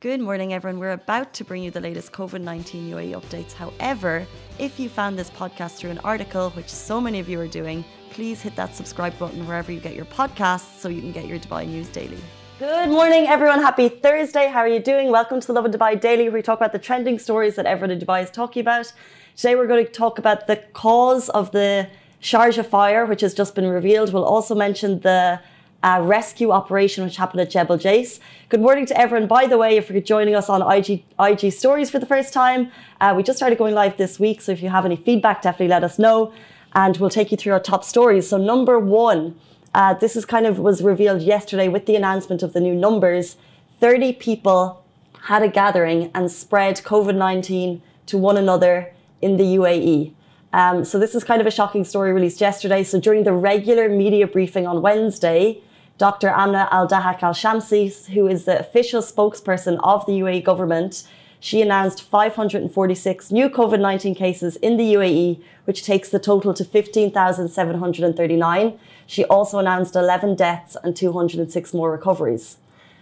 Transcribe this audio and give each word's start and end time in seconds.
Good 0.00 0.20
morning, 0.20 0.52
everyone. 0.52 0.78
We're 0.78 0.92
about 0.92 1.34
to 1.34 1.44
bring 1.44 1.64
you 1.64 1.72
the 1.72 1.80
latest 1.80 2.12
COVID 2.12 2.40
19 2.40 2.88
UAE 2.88 3.20
updates. 3.20 3.52
However, 3.52 4.24
if 4.56 4.78
you 4.78 4.88
found 4.88 5.18
this 5.18 5.28
podcast 5.28 5.72
through 5.72 5.90
an 5.90 5.98
article, 6.04 6.50
which 6.50 6.68
so 6.68 7.00
many 7.00 7.18
of 7.18 7.28
you 7.28 7.40
are 7.40 7.48
doing, 7.48 7.84
please 8.10 8.40
hit 8.40 8.54
that 8.54 8.76
subscribe 8.76 9.18
button 9.18 9.44
wherever 9.44 9.72
you 9.72 9.80
get 9.80 9.96
your 9.96 10.04
podcasts 10.04 10.78
so 10.78 10.88
you 10.88 11.00
can 11.00 11.10
get 11.10 11.26
your 11.26 11.40
Dubai 11.40 11.66
news 11.66 11.88
daily. 11.88 12.20
Good 12.60 12.90
morning, 12.90 13.26
everyone. 13.26 13.58
Happy 13.58 13.88
Thursday. 13.88 14.46
How 14.46 14.60
are 14.60 14.68
you 14.68 14.78
doing? 14.78 15.10
Welcome 15.10 15.40
to 15.40 15.46
the 15.48 15.52
Lovin 15.52 15.72
Dubai 15.72 16.00
Daily, 16.00 16.22
where 16.28 16.34
we 16.34 16.42
talk 16.42 16.58
about 16.58 16.70
the 16.70 16.78
trending 16.78 17.18
stories 17.18 17.56
that 17.56 17.66
everyone 17.66 17.90
in 17.90 17.98
Dubai 17.98 18.22
is 18.22 18.30
talking 18.30 18.60
about. 18.60 18.92
Today, 19.34 19.56
we're 19.56 19.66
going 19.66 19.84
to 19.84 19.90
talk 19.90 20.20
about 20.20 20.46
the 20.46 20.58
cause 20.74 21.28
of 21.30 21.50
the 21.50 21.88
Sharjah 22.22 22.64
fire, 22.64 23.04
which 23.04 23.22
has 23.22 23.34
just 23.34 23.56
been 23.56 23.66
revealed. 23.66 24.12
We'll 24.12 24.24
also 24.36 24.54
mention 24.54 25.00
the 25.00 25.40
uh, 25.82 26.00
rescue 26.02 26.50
operation 26.50 27.04
which 27.04 27.16
happened 27.16 27.40
at 27.40 27.50
Jebel 27.50 27.78
Jais. 27.78 28.20
Good 28.48 28.60
morning 28.60 28.86
to 28.86 29.00
everyone. 29.00 29.28
By 29.28 29.46
the 29.46 29.58
way, 29.58 29.76
if 29.76 29.90
you're 29.90 30.00
joining 30.00 30.34
us 30.34 30.48
on 30.48 30.60
IG, 30.60 31.04
IG 31.20 31.52
Stories 31.52 31.90
for 31.90 31.98
the 31.98 32.06
first 32.06 32.32
time, 32.32 32.70
uh, 33.00 33.14
we 33.16 33.22
just 33.22 33.38
started 33.38 33.58
going 33.58 33.74
live 33.74 33.96
this 33.96 34.18
week. 34.18 34.40
So 34.40 34.52
if 34.52 34.62
you 34.62 34.70
have 34.70 34.84
any 34.84 34.96
feedback, 34.96 35.42
definitely 35.42 35.68
let 35.68 35.84
us 35.84 35.98
know, 35.98 36.32
and 36.74 36.96
we'll 36.96 37.10
take 37.10 37.30
you 37.30 37.36
through 37.36 37.52
our 37.52 37.60
top 37.60 37.84
stories. 37.84 38.28
So 38.28 38.38
number 38.38 38.78
one, 38.78 39.38
uh, 39.74 39.94
this 39.94 40.16
is 40.16 40.24
kind 40.24 40.46
of 40.46 40.58
was 40.58 40.82
revealed 40.82 41.22
yesterday 41.22 41.68
with 41.68 41.86
the 41.86 41.94
announcement 41.94 42.42
of 42.42 42.52
the 42.52 42.60
new 42.60 42.74
numbers. 42.74 43.36
30 43.80 44.14
people 44.14 44.82
had 45.22 45.42
a 45.42 45.48
gathering 45.48 46.10
and 46.14 46.30
spread 46.30 46.76
COVID 46.76 47.14
19 47.14 47.82
to 48.06 48.18
one 48.18 48.36
another 48.36 48.92
in 49.20 49.36
the 49.36 49.44
UAE. 49.44 50.14
Um, 50.52 50.84
so 50.84 50.98
this 50.98 51.14
is 51.14 51.24
kind 51.24 51.40
of 51.40 51.46
a 51.46 51.50
shocking 51.50 51.84
story 51.84 52.12
released 52.12 52.40
yesterday. 52.40 52.82
So 52.82 52.98
during 52.98 53.24
the 53.24 53.32
regular 53.32 53.88
media 53.88 54.26
briefing 54.26 54.66
on 54.66 54.80
Wednesday, 54.80 55.62
Dr. 55.98 56.28
Amna 56.28 56.68
Al 56.70 56.86
Dahak 56.86 57.24
Al 57.24 57.34
Shamsi, 57.34 58.10
who 58.10 58.28
is 58.28 58.44
the 58.44 58.60
official 58.60 59.02
spokesperson 59.02 59.80
of 59.82 60.06
the 60.06 60.12
UAE 60.12 60.44
government, 60.44 61.02
she 61.40 61.60
announced 61.60 62.02
546 62.02 63.32
new 63.32 63.50
COVID 63.50 63.80
19 63.80 64.14
cases 64.14 64.54
in 64.56 64.76
the 64.76 64.94
UAE, 64.94 65.42
which 65.64 65.84
takes 65.84 66.08
the 66.08 66.20
total 66.20 66.54
to 66.54 66.64
15,739. 66.64 68.78
She 69.06 69.24
also 69.24 69.58
announced 69.58 69.96
11 69.96 70.36
deaths 70.36 70.76
and 70.84 70.94
206 70.94 71.74
more 71.74 71.90
recoveries. 71.90 72.58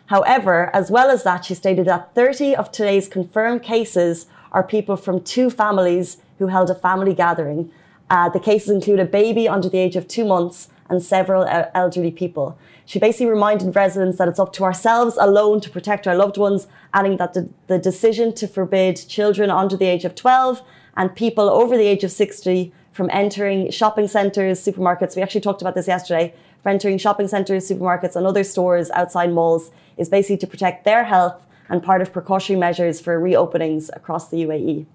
However, 0.07 0.75
as 0.75 0.91
well 0.91 1.11
as 1.11 1.23
that, 1.25 1.45
she 1.45 1.55
stated 1.55 1.87
that 1.87 2.15
30 2.15 2.57
of 2.57 2.73
today's 2.73 3.09
confirmed 3.09 3.63
cases 3.63 4.25
are 4.53 4.63
people 4.63 4.97
from 4.97 5.21
two 5.21 5.51
families 5.51 6.17
who 6.39 6.47
held 6.47 6.71
a 6.71 6.75
family 6.75 7.13
gathering. 7.13 7.71
Uh, 8.09 8.31
the 8.31 8.41
cases 8.41 8.71
include 8.71 9.01
a 9.01 9.05
baby 9.05 9.47
under 9.47 9.69
the 9.69 9.77
age 9.79 9.97
of 9.97 10.09
two 10.09 10.25
months 10.25 10.71
and 10.89 11.03
several 11.03 11.45
elderly 11.75 12.11
people. 12.11 12.59
She 12.85 12.99
basically 12.99 13.27
reminded 13.27 13.75
residents 13.75 14.19
that 14.19 14.29
it's 14.29 14.39
up 14.39 14.53
to 14.55 14.65
ourselves 14.65 15.17
alone 15.21 15.61
to 15.63 15.71
protect 15.71 16.07
our 16.07 16.17
loved 16.17 16.37
ones, 16.37 16.69
adding 16.95 17.17
that 17.17 17.35
the, 17.35 17.49
the 17.67 17.79
decision 17.79 18.33
to 18.35 18.47
forbid 18.47 18.97
children 19.09 19.51
under 19.51 19.77
the 19.77 19.87
age 19.87 20.05
of 20.05 20.15
12 20.15 20.63
and 20.97 21.15
people 21.15 21.49
over 21.49 21.77
the 21.77 21.87
age 21.87 22.05
of 22.05 22.13
60 22.13 22.73
from 22.93 23.11
entering 23.13 23.71
shopping 23.71 24.09
centres, 24.09 24.65
supermarkets, 24.65 25.17
we 25.17 25.23
actually 25.23 25.43
talked 25.43 25.61
about 25.61 25.75
this 25.75 25.89
yesterday, 25.89 26.35
from 26.63 26.73
entering 26.73 26.97
shopping 26.97 27.29
centres, 27.29 27.69
supermarkets, 27.69 28.17
and 28.17 28.27
other 28.27 28.43
stores 28.43 28.91
outside 28.91 29.33
malls 29.33 29.71
is 29.97 30.09
basically 30.09 30.39
to 30.39 30.47
protect 30.47 30.85
their 30.85 31.05
health 31.05 31.47
and 31.69 31.83
part 31.83 32.01
of 32.01 32.13
precautionary 32.13 32.59
measures 32.59 33.01
for 33.01 33.21
reopenings 33.21 33.91
across 33.95 34.31
the 34.31 34.45
UAE 34.45 34.87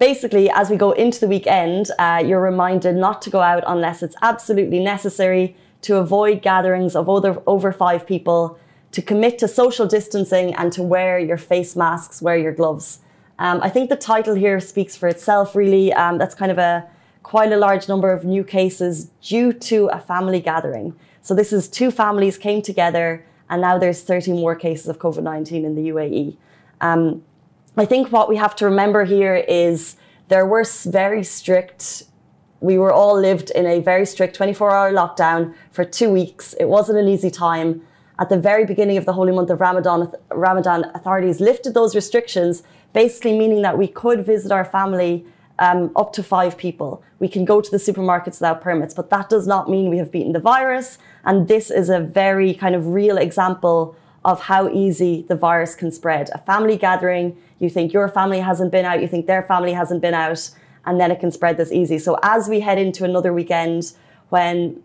basically, 0.00 0.50
as 0.50 0.70
we 0.70 0.76
go 0.76 0.90
into 0.92 1.20
the 1.20 1.28
weekend, 1.28 1.90
uh, 1.98 2.20
you're 2.26 2.40
reminded 2.40 2.96
not 2.96 3.22
to 3.22 3.30
go 3.30 3.40
out 3.40 3.62
unless 3.66 4.02
it's 4.02 4.16
absolutely 4.22 4.80
necessary 4.80 5.54
to 5.82 5.98
avoid 5.98 6.42
gatherings 6.42 6.96
of 6.96 7.08
over, 7.08 7.40
over 7.46 7.70
five 7.70 8.06
people, 8.06 8.58
to 8.90 9.00
commit 9.00 9.38
to 9.38 9.46
social 9.46 9.86
distancing, 9.86 10.52
and 10.54 10.72
to 10.72 10.82
wear 10.82 11.18
your 11.18 11.36
face 11.36 11.76
masks, 11.76 12.20
wear 12.20 12.36
your 12.36 12.52
gloves. 12.52 13.00
Um, 13.38 13.60
I 13.62 13.68
think 13.68 13.88
the 13.88 13.96
title 13.96 14.34
here 14.34 14.58
speaks 14.58 14.96
for 14.96 15.08
itself, 15.08 15.54
really. 15.54 15.92
Um, 15.92 16.18
that's 16.18 16.34
kind 16.34 16.50
of 16.50 16.58
a 16.58 16.88
quite 17.22 17.52
a 17.52 17.56
large 17.56 17.88
number 17.88 18.10
of 18.10 18.24
new 18.24 18.42
cases 18.42 19.10
due 19.22 19.52
to 19.52 19.86
a 19.88 20.00
family 20.00 20.40
gathering. 20.40 20.94
So 21.22 21.34
this 21.34 21.52
is 21.52 21.68
two 21.68 21.90
families 21.90 22.38
came 22.38 22.62
together, 22.62 23.24
and 23.48 23.60
now 23.60 23.78
there's 23.78 24.02
30 24.02 24.32
more 24.32 24.56
cases 24.56 24.88
of 24.88 24.98
COVID 24.98 25.22
19 25.22 25.64
in 25.64 25.74
the 25.74 25.88
UAE. 25.90 26.36
Um, 26.80 27.22
I 27.76 27.84
think 27.84 28.10
what 28.10 28.28
we 28.28 28.36
have 28.36 28.56
to 28.56 28.64
remember 28.64 29.04
here 29.04 29.36
is 29.36 29.96
there 30.28 30.46
were 30.46 30.64
very 30.84 31.22
strict 31.22 32.04
we 32.60 32.76
were 32.76 32.92
all 32.92 33.18
lived 33.18 33.50
in 33.50 33.66
a 33.66 33.80
very 33.80 34.04
strict 34.04 34.36
24 34.36 34.70
hour 34.70 34.92
lockdown 34.92 35.54
for 35.72 35.84
two 35.84 36.10
weeks. 36.10 36.52
It 36.60 36.66
wasn't 36.66 36.98
an 36.98 37.08
easy 37.08 37.30
time. 37.30 37.82
At 38.18 38.28
the 38.28 38.38
very 38.38 38.66
beginning 38.66 38.98
of 38.98 39.06
the 39.06 39.14
holy 39.14 39.32
month 39.32 39.48
of 39.48 39.60
Ramadan, 39.60 40.12
Ramadan 40.30 40.84
authorities 40.94 41.40
lifted 41.40 41.72
those 41.72 41.94
restrictions, 41.94 42.62
basically 42.92 43.38
meaning 43.38 43.62
that 43.62 43.78
we 43.78 43.88
could 43.88 44.26
visit 44.26 44.52
our 44.52 44.64
family 44.64 45.24
um, 45.58 45.90
up 45.96 46.12
to 46.14 46.22
five 46.22 46.58
people. 46.58 47.02
We 47.18 47.28
can 47.28 47.46
go 47.46 47.62
to 47.62 47.70
the 47.70 47.78
supermarkets 47.78 48.40
without 48.40 48.60
permits, 48.60 48.92
but 48.92 49.08
that 49.08 49.30
does 49.30 49.46
not 49.46 49.70
mean 49.70 49.88
we 49.88 49.96
have 49.96 50.12
beaten 50.12 50.32
the 50.32 50.40
virus. 50.40 50.98
And 51.24 51.48
this 51.48 51.70
is 51.70 51.88
a 51.88 52.00
very 52.00 52.52
kind 52.52 52.74
of 52.74 52.88
real 52.88 53.16
example 53.16 53.96
of 54.24 54.42
how 54.42 54.68
easy 54.68 55.24
the 55.28 55.34
virus 55.34 55.74
can 55.74 55.90
spread. 55.90 56.30
A 56.34 56.38
family 56.38 56.76
gathering, 56.76 57.36
you 57.58 57.70
think 57.70 57.92
your 57.92 58.08
family 58.08 58.40
hasn't 58.40 58.70
been 58.70 58.84
out, 58.84 59.00
you 59.00 59.08
think 59.08 59.26
their 59.26 59.42
family 59.42 59.72
hasn't 59.72 60.02
been 60.02 60.14
out 60.14 60.50
and 60.84 61.00
then 61.00 61.10
it 61.10 61.20
can 61.20 61.30
spread 61.30 61.56
this 61.56 61.72
easy. 61.72 61.98
So 61.98 62.18
as 62.22 62.48
we 62.48 62.60
head 62.60 62.78
into 62.78 63.04
another 63.04 63.32
weekend 63.32 63.92
when 64.30 64.82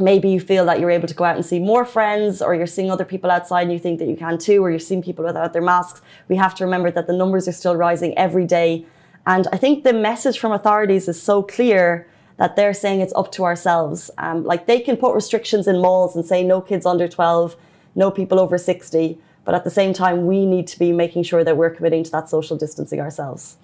maybe 0.00 0.30
you 0.30 0.40
feel 0.40 0.64
that 0.66 0.80
you're 0.80 0.90
able 0.90 1.08
to 1.08 1.14
go 1.14 1.24
out 1.24 1.36
and 1.36 1.44
see 1.44 1.58
more 1.58 1.84
friends 1.84 2.40
or 2.40 2.54
you're 2.54 2.66
seeing 2.66 2.90
other 2.90 3.04
people 3.04 3.30
outside 3.30 3.62
and 3.62 3.72
you 3.72 3.78
think 3.78 3.98
that 3.98 4.08
you 4.08 4.16
can 4.16 4.38
too 4.38 4.62
or 4.62 4.70
you're 4.70 4.78
seeing 4.78 5.02
people 5.02 5.24
without 5.24 5.52
their 5.52 5.62
masks 5.62 6.00
we 6.28 6.36
have 6.36 6.54
to 6.54 6.64
remember 6.64 6.90
that 6.90 7.06
the 7.06 7.12
numbers 7.12 7.48
are 7.48 7.52
still 7.52 7.74
rising 7.74 8.16
every 8.16 8.46
day 8.46 8.86
and 9.26 9.48
i 9.52 9.56
think 9.56 9.84
the 9.84 9.92
message 9.92 10.38
from 10.38 10.52
authorities 10.52 11.08
is 11.08 11.20
so 11.20 11.42
clear 11.42 12.06
that 12.36 12.54
they're 12.54 12.74
saying 12.74 13.00
it's 13.00 13.12
up 13.14 13.32
to 13.32 13.44
ourselves 13.44 14.10
um, 14.18 14.44
like 14.44 14.66
they 14.66 14.80
can 14.80 14.96
put 14.96 15.14
restrictions 15.14 15.66
in 15.66 15.80
malls 15.80 16.14
and 16.14 16.24
say 16.24 16.44
no 16.44 16.60
kids 16.60 16.86
under 16.86 17.08
12 17.08 17.56
no 17.94 18.10
people 18.10 18.38
over 18.38 18.58
60 18.58 19.18
but 19.44 19.54
at 19.54 19.64
the 19.64 19.70
same 19.70 19.92
time 19.92 20.26
we 20.26 20.46
need 20.46 20.66
to 20.66 20.78
be 20.78 20.92
making 20.92 21.22
sure 21.22 21.44
that 21.44 21.56
we're 21.56 21.70
committing 21.70 22.04
to 22.04 22.10
that 22.10 22.28
social 22.28 22.56
distancing 22.56 23.00
ourselves 23.00 23.56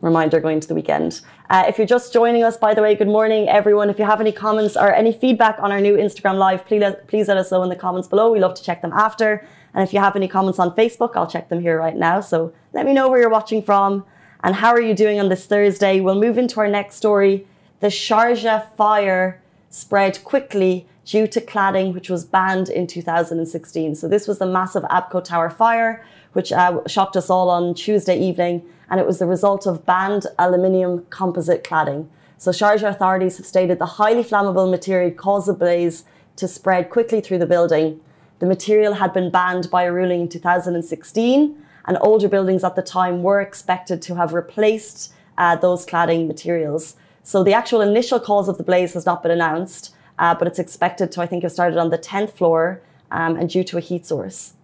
reminder 0.00 0.40
going 0.40 0.60
to 0.60 0.68
the 0.68 0.74
weekend. 0.74 1.20
Uh, 1.50 1.64
if 1.66 1.78
you're 1.78 1.86
just 1.86 2.12
joining 2.12 2.44
us, 2.44 2.56
by 2.56 2.74
the 2.74 2.82
way, 2.82 2.94
good 2.94 3.08
morning, 3.08 3.48
everyone. 3.48 3.90
If 3.90 3.98
you 3.98 4.04
have 4.04 4.20
any 4.20 4.32
comments 4.32 4.76
or 4.76 4.92
any 4.92 5.12
feedback 5.12 5.58
on 5.58 5.72
our 5.72 5.80
new 5.80 5.96
Instagram 5.96 6.36
Live, 6.36 6.64
please, 6.66 6.84
please 7.06 7.28
let 7.28 7.36
us 7.36 7.50
know 7.50 7.62
in 7.62 7.68
the 7.68 7.76
comments 7.76 8.08
below. 8.08 8.30
We 8.30 8.40
love 8.40 8.54
to 8.54 8.62
check 8.62 8.82
them 8.82 8.92
after. 8.92 9.46
And 9.74 9.82
if 9.86 9.92
you 9.92 10.00
have 10.00 10.16
any 10.16 10.28
comments 10.28 10.58
on 10.58 10.74
Facebook, 10.74 11.16
I'll 11.16 11.26
check 11.26 11.48
them 11.48 11.60
here 11.60 11.78
right 11.78 11.96
now. 11.96 12.20
So 12.20 12.52
let 12.72 12.86
me 12.86 12.92
know 12.92 13.08
where 13.08 13.20
you're 13.20 13.30
watching 13.30 13.62
from 13.62 14.04
and 14.42 14.54
how 14.56 14.70
are 14.70 14.80
you 14.80 14.94
doing 14.94 15.18
on 15.20 15.28
this 15.28 15.46
Thursday. 15.46 16.00
We'll 16.00 16.20
move 16.20 16.38
into 16.38 16.60
our 16.60 16.68
next 16.68 16.96
story. 16.96 17.46
The 17.80 17.88
Sharjah 17.88 18.74
fire 18.76 19.42
spread 19.70 20.22
quickly 20.24 20.86
due 21.08 21.26
to 21.26 21.40
cladding, 21.40 21.94
which 21.94 22.10
was 22.10 22.26
banned 22.26 22.68
in 22.68 22.86
2016. 22.86 23.94
So 23.94 24.06
this 24.06 24.28
was 24.28 24.38
the 24.38 24.46
massive 24.46 24.82
Abbco 24.84 25.24
Tower 25.24 25.48
fire, 25.48 26.04
which 26.34 26.52
uh, 26.52 26.80
shocked 26.86 27.16
us 27.16 27.30
all 27.30 27.48
on 27.48 27.74
Tuesday 27.74 28.20
evening 28.20 28.62
and 28.90 29.00
it 29.00 29.06
was 29.06 29.18
the 29.18 29.26
result 29.26 29.66
of 29.66 29.86
banned 29.86 30.26
aluminium 30.38 31.06
composite 31.08 31.64
cladding. 31.64 32.08
So 32.36 32.50
Sharjah 32.50 32.90
authorities 32.90 33.38
have 33.38 33.46
stated 33.46 33.78
the 33.78 33.86
highly 33.86 34.22
flammable 34.22 34.70
material 34.70 35.10
caused 35.10 35.48
the 35.48 35.54
blaze 35.54 36.04
to 36.36 36.46
spread 36.46 36.90
quickly 36.90 37.22
through 37.22 37.38
the 37.38 37.46
building. 37.46 38.00
The 38.38 38.46
material 38.46 38.94
had 38.94 39.14
been 39.14 39.30
banned 39.30 39.70
by 39.70 39.84
a 39.84 39.92
ruling 39.92 40.20
in 40.22 40.28
2016, 40.28 41.64
and 41.86 41.98
older 42.00 42.28
buildings 42.28 42.62
at 42.62 42.76
the 42.76 42.82
time 42.82 43.22
were 43.22 43.40
expected 43.40 44.00
to 44.02 44.14
have 44.16 44.34
replaced 44.34 45.12
uh, 45.38 45.56
those 45.56 45.86
cladding 45.86 46.26
materials. 46.28 46.96
So 47.22 47.42
the 47.42 47.54
actual 47.54 47.80
initial 47.80 48.20
cause 48.20 48.48
of 48.48 48.58
the 48.58 48.64
blaze 48.64 48.94
has 48.94 49.06
not 49.06 49.22
been 49.22 49.32
announced, 49.32 49.94
uh, 50.18 50.34
but 50.34 50.48
it's 50.48 50.58
expected 50.58 51.12
to, 51.12 51.22
I 51.22 51.26
think, 51.26 51.42
have 51.42 51.52
started 51.52 51.78
on 51.78 51.90
the 51.90 51.98
10th 51.98 52.32
floor 52.32 52.82
um, 53.10 53.36
and 53.36 53.48
due 53.48 53.64
to 53.64 53.78
a 53.78 53.80
heat 53.80 54.06
source. 54.06 54.54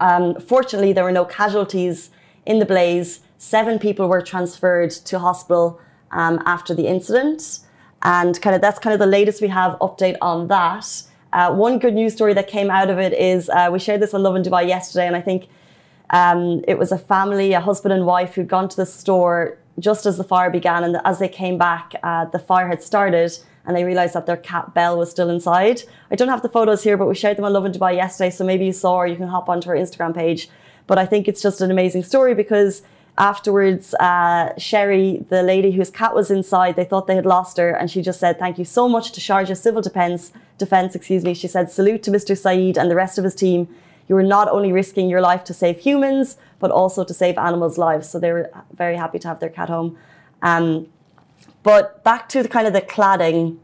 Um, 0.00 0.40
fortunately, 0.40 0.92
there 0.92 1.04
were 1.04 1.12
no 1.12 1.24
casualties 1.24 2.10
in 2.46 2.58
the 2.58 2.66
blaze. 2.66 3.20
Seven 3.38 3.78
people 3.78 4.08
were 4.08 4.22
transferred 4.22 4.90
to 4.90 5.18
hospital 5.18 5.80
um, 6.10 6.40
after 6.46 6.74
the 6.74 6.86
incident. 6.86 7.60
And 8.02 8.40
kind 8.40 8.54
of 8.54 8.62
that's 8.62 8.78
kind 8.78 8.94
of 8.94 9.00
the 9.00 9.06
latest 9.06 9.42
we 9.42 9.48
have 9.48 9.78
update 9.80 10.16
on 10.20 10.48
that. 10.48 11.02
Uh, 11.32 11.52
one 11.52 11.78
good 11.78 11.94
news 11.94 12.14
story 12.14 12.32
that 12.34 12.48
came 12.48 12.70
out 12.70 12.90
of 12.90 12.98
it 12.98 13.12
is 13.12 13.48
uh, 13.50 13.68
we 13.70 13.78
shared 13.78 14.00
this 14.00 14.14
on 14.14 14.22
Lovin 14.22 14.42
Dubai 14.42 14.66
yesterday, 14.66 15.06
and 15.06 15.14
I 15.14 15.20
think 15.20 15.48
um, 16.10 16.64
it 16.66 16.78
was 16.78 16.90
a 16.90 16.98
family, 16.98 17.52
a 17.52 17.60
husband 17.60 17.92
and 17.92 18.06
wife, 18.06 18.34
who'd 18.34 18.48
gone 18.48 18.68
to 18.68 18.76
the 18.76 18.86
store 18.86 19.58
just 19.78 20.06
as 20.06 20.16
the 20.16 20.24
fire 20.24 20.50
began, 20.50 20.84
and 20.84 20.98
as 21.04 21.18
they 21.18 21.28
came 21.28 21.58
back, 21.58 21.92
uh, 22.02 22.24
the 22.26 22.38
fire 22.38 22.68
had 22.68 22.82
started, 22.82 23.38
and 23.68 23.76
they 23.76 23.84
realised 23.84 24.14
that 24.14 24.24
their 24.24 24.38
cat 24.38 24.72
Belle 24.72 24.96
was 24.96 25.10
still 25.10 25.28
inside. 25.28 25.82
I 26.10 26.16
don't 26.16 26.30
have 26.30 26.40
the 26.40 26.48
photos 26.48 26.82
here, 26.82 26.96
but 26.96 27.06
we 27.06 27.14
shared 27.14 27.36
them 27.36 27.44
on 27.44 27.52
Lovin 27.52 27.70
Dubai 27.70 27.94
yesterday, 27.94 28.30
so 28.30 28.42
maybe 28.42 28.64
you 28.64 28.72
saw, 28.72 28.94
or 28.96 29.06
you 29.06 29.14
can 29.14 29.28
hop 29.28 29.50
onto 29.50 29.68
our 29.68 29.76
Instagram 29.76 30.14
page. 30.14 30.48
But 30.86 30.96
I 30.96 31.04
think 31.04 31.28
it's 31.28 31.42
just 31.42 31.60
an 31.60 31.70
amazing 31.70 32.02
story 32.04 32.34
because 32.34 32.80
afterwards, 33.18 33.92
uh, 34.00 34.54
Sherry, 34.56 35.22
the 35.28 35.42
lady 35.42 35.72
whose 35.72 35.90
cat 35.90 36.14
was 36.14 36.30
inside, 36.30 36.76
they 36.76 36.84
thought 36.86 37.06
they 37.06 37.14
had 37.14 37.26
lost 37.26 37.58
her, 37.58 37.70
and 37.70 37.90
she 37.90 38.00
just 38.00 38.18
said, 38.18 38.38
"Thank 38.38 38.58
you 38.58 38.64
so 38.64 38.88
much 38.88 39.12
to 39.12 39.20
Sharjah 39.20 39.56
Civil 39.56 39.82
Defence." 39.82 40.32
Defence, 40.56 40.94
excuse 40.94 41.22
me. 41.22 41.34
She 41.34 41.46
said, 41.46 41.70
"Salute 41.70 42.02
to 42.04 42.10
Mr. 42.10 42.34
Saeed 42.36 42.78
and 42.78 42.90
the 42.90 42.96
rest 42.96 43.18
of 43.18 43.24
his 43.24 43.34
team. 43.34 43.68
you're 44.10 44.22
not 44.22 44.48
only 44.48 44.72
risking 44.72 45.06
your 45.10 45.20
life 45.20 45.44
to 45.44 45.52
save 45.52 45.80
humans, 45.80 46.38
but 46.58 46.70
also 46.70 47.04
to 47.04 47.12
save 47.12 47.36
animals' 47.36 47.76
lives. 47.76 48.08
So 48.08 48.18
they 48.18 48.32
were 48.32 48.50
very 48.72 48.96
happy 48.96 49.18
to 49.18 49.28
have 49.28 49.38
their 49.38 49.50
cat 49.50 49.68
home. 49.68 49.98
Um, 50.40 50.86
but 51.62 52.02
back 52.04 52.28
to 52.30 52.42
the 52.42 52.48
kind 52.48 52.66
of 52.66 52.72
the 52.72 52.80
cladding, 52.80 53.58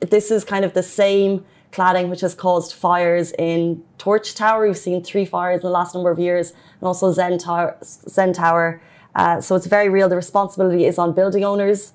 this 0.00 0.30
is 0.30 0.44
kind 0.44 0.64
of 0.64 0.74
the 0.74 0.82
same 0.82 1.44
cladding 1.72 2.08
which 2.08 2.22
has 2.22 2.34
caused 2.34 2.72
fires 2.72 3.32
in 3.38 3.82
Torch 3.98 4.34
Tower. 4.34 4.66
We've 4.66 4.76
seen 4.76 5.02
three 5.02 5.24
fires 5.24 5.60
in 5.60 5.66
the 5.66 5.70
last 5.70 5.94
number 5.94 6.10
of 6.10 6.18
years, 6.18 6.52
and 6.80 6.86
also 6.86 7.12
Zen 7.12 7.38
Tower. 7.38 7.76
Zen 7.82 8.32
Tower. 8.32 8.80
Uh, 9.14 9.40
so 9.40 9.54
it's 9.56 9.66
very 9.66 9.88
real. 9.88 10.08
The 10.08 10.16
responsibility 10.16 10.84
is 10.86 10.98
on 10.98 11.12
building 11.12 11.44
owners. 11.44 11.92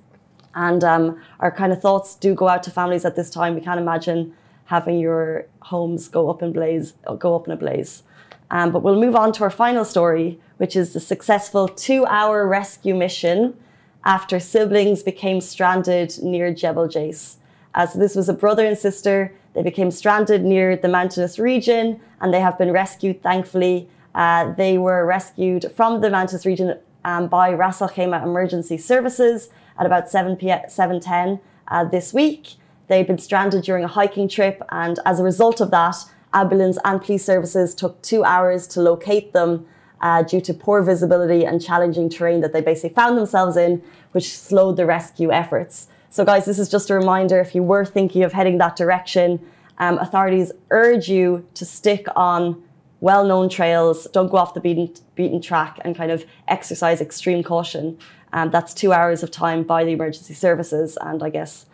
And 0.56 0.84
um, 0.84 1.20
our 1.40 1.52
kind 1.52 1.74
of 1.74 1.82
thoughts 1.82 2.16
do 2.16 2.36
go 2.36 2.48
out 2.48 2.62
to 2.64 2.72
families 2.72 3.06
at 3.06 3.16
this 3.16 3.30
time. 3.30 3.56
We 3.56 3.62
can't 3.62 3.80
imagine 3.80 4.36
having 4.66 5.00
your 5.00 5.48
homes 5.62 6.08
go 6.08 6.30
up 6.30 6.44
in 6.44 6.54
blaze, 6.54 6.94
go 7.18 7.36
up 7.36 7.48
in 7.48 7.54
a 7.54 7.56
blaze. 7.56 8.04
Um, 8.52 8.72
but 8.72 8.84
we'll 8.84 9.00
move 9.00 9.16
on 9.16 9.32
to 9.34 9.44
our 9.44 9.50
final 9.50 9.84
story, 9.84 10.40
which 10.58 10.76
is 10.76 10.94
the 10.94 11.00
successful 11.00 11.68
two-hour 11.68 12.48
rescue 12.48 12.94
mission 12.94 13.58
after 14.06 14.40
siblings 14.40 15.04
became 15.04 15.42
stranded 15.42 16.22
near 16.22 16.54
Jebel 16.54 16.88
Jais. 16.88 17.38
As 17.74 17.94
this 17.94 18.16
was 18.16 18.30
a 18.30 18.34
brother 18.34 18.66
and 18.66 18.78
sister, 18.78 19.34
they 19.54 19.64
became 19.64 19.92
stranded 19.92 20.44
near 20.44 20.76
the 20.76 20.88
mountainous 20.88 21.40
region, 21.40 22.00
and 22.22 22.34
they 22.34 22.42
have 22.42 22.58
been 22.58 22.72
rescued. 22.72 23.22
Thankfully, 23.22 23.90
uh, 24.14 24.54
they 24.54 24.78
were 24.78 25.06
rescued 25.06 25.72
from 25.76 26.02
the 26.02 26.10
mountainous 26.10 26.46
region 26.46 26.78
um, 27.06 27.28
by 27.28 27.54
Ras 27.54 27.82
Al 27.82 27.90
Khaimah 27.90 28.24
Emergency 28.24 28.78
Services 28.78 29.50
at 29.78 29.86
about 29.86 30.10
7 30.10 30.36
p.m. 30.36 30.62
7:10 30.68 31.40
uh, 31.68 31.84
this 31.86 32.14
week. 32.14 32.56
They'd 32.88 33.08
been 33.08 33.18
stranded 33.18 33.64
during 33.64 33.84
a 33.84 33.88
hiking 33.88 34.28
trip, 34.28 34.62
and 34.70 35.00
as 35.06 35.20
a 35.20 35.24
result 35.24 35.62
of 35.62 35.72
that, 35.72 35.96
ambulance 36.34 36.78
and 36.84 37.02
police 37.02 37.26
services 37.26 37.74
took 37.74 38.02
two 38.02 38.24
hours 38.24 38.68
to 38.68 38.82
locate 38.82 39.34
them 39.34 39.66
uh, 40.04 40.22
due 40.22 40.42
to 40.42 40.54
poor 40.54 40.84
visibility 40.84 41.46
and 41.46 41.64
challenging 41.64 42.10
terrain 42.10 42.42
that 42.42 42.52
they 42.52 42.62
basically 42.62 42.94
found 42.94 43.18
themselves 43.18 43.56
in, 43.56 43.82
which 44.12 44.38
slowed 44.38 44.76
the 44.76 44.86
rescue 44.86 45.32
efforts. 45.32 45.88
So, 46.10 46.26
guys, 46.26 46.46
this 46.46 46.60
is 46.60 46.70
just 46.70 46.90
a 46.90 46.94
reminder 46.94 47.40
if 47.40 47.56
you 47.56 47.64
were 47.64 47.86
thinking 47.86 48.22
of 48.22 48.34
heading 48.34 48.58
that 48.60 48.76
direction, 48.76 49.40
um, 49.80 49.98
authorities 49.98 50.52
urge 50.70 51.08
you 51.08 51.48
to 51.56 51.66
stick 51.66 52.06
on 52.16 52.62
well 53.00 53.26
known 53.26 53.50
trails, 53.50 54.08
don't 54.14 54.30
go 54.30 54.38
off 54.38 54.54
the 54.54 54.60
beaten, 54.60 54.94
beaten 55.16 55.42
track, 55.42 55.80
and 55.82 55.96
kind 55.96 56.12
of 56.12 56.26
exercise 56.48 57.02
extreme 57.02 57.42
caution. 57.42 57.98
Um, 58.34 58.52
that's 58.52 58.74
two 58.74 58.92
hours 58.92 59.24
of 59.24 59.32
time 59.32 59.64
by 59.64 59.86
the 59.86 59.92
emergency 59.92 60.34
services, 60.34 60.98
and 61.00 61.24
I 61.24 61.30
guess 61.30 61.66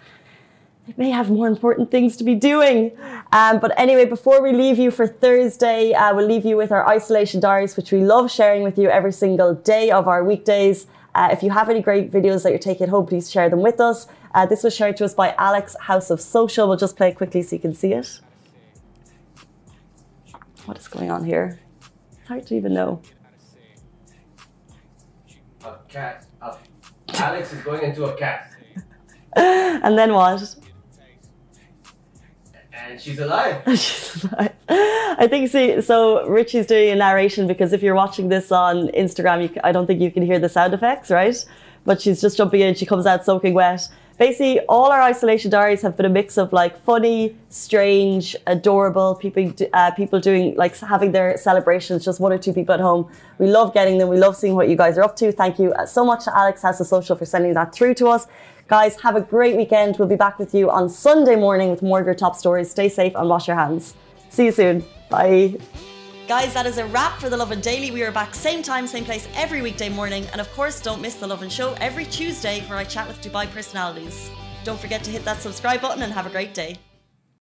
may 0.98 1.10
have 1.10 1.30
more 1.30 1.48
important 1.48 1.92
things 1.92 2.18
to 2.18 2.24
be 2.24 2.36
doing. 2.36 2.92
Um, 3.32 3.60
but 3.60 3.78
anyway, 3.78 4.06
before 4.06 4.42
we 4.42 4.52
leave 4.54 4.80
you 4.80 4.92
for 4.92 5.08
Thursday, 5.08 5.94
uh, 5.94 6.16
we'll 6.16 6.28
leave 6.28 6.46
you 6.46 6.58
with 6.58 6.72
our 6.72 6.88
isolation 6.88 7.40
diaries, 7.40 7.76
which 7.78 7.92
we 7.92 8.04
love 8.04 8.32
sharing 8.32 8.64
with 8.64 8.78
you 8.78 8.90
every 8.90 9.12
single 9.12 9.54
day 9.54 9.92
of 9.92 10.08
our 10.08 10.24
weekdays. 10.24 10.88
Uh, 11.16 11.30
if 11.32 11.44
you 11.44 11.50
have 11.50 11.70
any 11.70 11.82
great 11.82 12.12
videos 12.12 12.44
that 12.44 12.50
you're 12.50 12.60
taking 12.60 12.88
home, 12.88 13.06
please 13.06 13.30
share 13.32 13.50
them 13.50 13.62
with 13.62 13.80
us. 13.80 14.08
Uh, 14.34 14.46
this 14.46 14.64
was 14.64 14.76
shared 14.76 14.96
to 14.98 15.06
us 15.06 15.14
by 15.14 15.34
Alex 15.38 15.76
House 15.82 16.10
of 16.10 16.22
Social. 16.22 16.68
We'll 16.68 16.78
just 16.78 16.96
play 16.96 17.10
it 17.10 17.16
quickly 17.16 17.42
so 17.42 17.56
you 17.56 17.62
can 17.62 17.74
see 17.74 17.94
it. 17.94 18.20
What 20.66 20.78
is 20.78 20.88
going 20.88 21.10
on 21.10 21.26
here? 21.26 21.60
It's 22.12 22.28
hard 22.28 22.46
to 22.48 22.56
even 22.56 22.74
know. 22.74 23.02
A 25.66 25.76
cat. 25.88 26.26
Alex 27.16 27.52
is 27.52 27.62
going 27.64 27.84
into 27.84 28.06
a 28.06 28.16
cat. 28.16 28.54
and 29.36 29.98
then 29.98 30.14
what? 30.14 30.56
And 32.90 33.00
she's 33.00 33.20
alive. 33.20 33.62
she's 33.68 34.24
alive. 34.24 34.54
I 34.68 35.28
think 35.30 35.50
see, 35.50 35.80
so 35.82 36.28
Richie's 36.28 36.66
doing 36.66 36.90
a 36.90 36.96
narration 36.96 37.46
because 37.46 37.72
if 37.72 37.84
you're 37.84 37.96
watching 37.96 38.30
this 38.30 38.52
on 38.52 38.88
Instagram, 38.90 39.44
you, 39.44 39.62
I 39.64 39.72
don't 39.72 39.86
think 39.86 40.02
you 40.02 40.12
can 40.12 40.24
hear 40.24 40.40
the 40.40 40.50
sound 40.50 40.74
effects, 40.74 41.12
right? 41.12 41.46
But 41.86 42.02
she's 42.02 42.20
just 42.20 42.38
jumping 42.38 42.62
in. 42.62 42.74
She 42.76 42.86
comes 42.86 43.06
out 43.06 43.26
soaking 43.26 43.54
wet. 43.54 43.88
Basically, 44.18 44.60
all 44.62 44.92
our 44.92 45.02
isolation 45.02 45.50
diaries 45.50 45.82
have 45.82 45.96
been 45.96 46.06
a 46.06 46.10
mix 46.10 46.38
of 46.38 46.52
like 46.52 46.84
funny, 46.84 47.38
strange, 47.50 48.36
adorable 48.48 49.16
people. 49.16 49.54
Uh, 49.74 49.92
people 49.92 50.20
doing 50.20 50.56
like 50.56 50.76
having 50.78 51.12
their 51.12 51.38
celebrations. 51.38 52.04
Just 52.04 52.20
one 52.20 52.34
or 52.34 52.38
two 52.38 52.54
people 52.54 52.74
at 52.74 52.82
home. 52.82 53.10
We 53.38 53.48
love 53.48 53.74
getting 53.74 53.98
them. 53.98 54.10
We 54.10 54.18
love 54.18 54.36
seeing 54.36 54.56
what 54.56 54.68
you 54.68 54.76
guys 54.76 54.98
are 54.98 55.04
up 55.04 55.16
to. 55.18 55.32
Thank 55.32 55.58
you 55.60 55.72
uh, 55.74 55.86
so 55.86 56.04
much 56.04 56.26
to 56.26 56.36
Alex 56.36 56.64
House 56.64 56.80
of 56.82 56.88
Social 56.88 57.16
for 57.16 57.26
sending 57.26 57.54
that 57.54 57.74
through 57.74 57.94
to 57.96 58.08
us. 58.08 58.28
Guys, 58.70 59.02
have 59.02 59.16
a 59.16 59.22
great 59.22 59.56
weekend. 59.56 59.98
We'll 59.98 60.08
be 60.08 60.16
back 60.16 60.38
with 60.38 60.54
you 60.54 60.70
on 60.70 60.90
Sunday 60.90 61.36
morning 61.36 61.72
with 61.72 61.82
more 61.82 62.00
of 62.00 62.06
your 62.06 62.14
top 62.14 62.36
stories. 62.36 62.70
Stay 62.70 62.88
safe 62.88 63.14
and 63.16 63.28
wash 63.28 63.48
your 63.48 63.58
hands. 63.58 63.96
See 64.30 64.46
you 64.46 64.52
soon. 64.52 64.86
Bye. 65.10 65.58
Guys, 66.28 66.54
that 66.54 66.68
is 66.68 66.78
a 66.78 66.86
wrap 66.86 67.20
for 67.20 67.32
the 67.32 67.38
Lovin 67.38 67.62
Daily. 67.62 67.90
We 67.90 68.04
are 68.04 68.12
back 68.12 68.36
same 68.36 68.62
time, 68.62 68.86
same 68.86 69.06
place 69.06 69.28
every 69.34 69.64
weekday 69.64 69.90
morning. 69.90 70.28
And 70.34 70.40
of 70.40 70.52
course, 70.54 70.80
don't 70.82 71.02
miss 71.02 71.16
the 71.16 71.26
Lovin 71.26 71.50
Show 71.50 71.74
every 71.82 72.06
Tuesday 72.06 72.62
where 72.68 72.78
I 72.78 72.84
chat 72.84 73.08
with 73.08 73.20
Dubai 73.22 73.50
personalities. 73.50 74.30
Don't 74.64 74.80
forget 74.80 75.04
to 75.06 75.10
hit 75.10 75.26
that 75.26 75.42
subscribe 75.42 75.82
button 75.82 76.04
and 76.04 76.14
have 76.14 76.28
a 76.28 76.30
great 76.30 76.54
day. 76.54 76.78